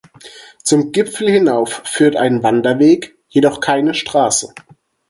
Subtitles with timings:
[0.63, 4.51] Zum Gipfel hinauf führt ein Wanderweg, jedoch keine Straße.